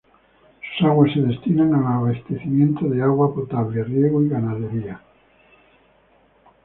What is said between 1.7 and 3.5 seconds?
al abastecimiento de agua